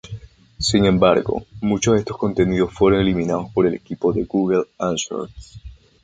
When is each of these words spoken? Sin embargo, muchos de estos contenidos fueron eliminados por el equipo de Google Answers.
Sin 0.57 0.85
embargo, 0.85 1.43
muchos 1.61 1.93
de 1.93 1.99
estos 1.99 2.17
contenidos 2.17 2.73
fueron 2.73 3.01
eliminados 3.01 3.51
por 3.53 3.67
el 3.67 3.75
equipo 3.75 4.11
de 4.11 4.23
Google 4.23 4.63
Answers. 4.79 5.61